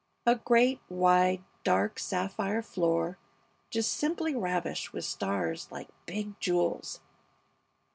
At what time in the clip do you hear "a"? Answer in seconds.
0.25-0.33